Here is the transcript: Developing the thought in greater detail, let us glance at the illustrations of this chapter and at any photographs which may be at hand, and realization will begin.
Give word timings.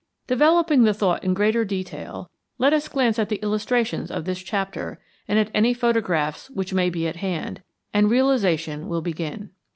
Developing 0.25 0.81
the 0.83 0.95
thought 0.95 1.23
in 1.23 1.35
greater 1.35 1.63
detail, 1.63 2.31
let 2.57 2.73
us 2.73 2.87
glance 2.87 3.19
at 3.19 3.29
the 3.29 3.39
illustrations 3.43 4.09
of 4.09 4.25
this 4.25 4.39
chapter 4.41 4.99
and 5.27 5.37
at 5.37 5.51
any 5.53 5.75
photographs 5.75 6.49
which 6.49 6.73
may 6.73 6.89
be 6.89 7.07
at 7.07 7.17
hand, 7.17 7.61
and 7.93 8.09
realization 8.09 8.87
will 8.87 9.03
begin. 9.03 9.51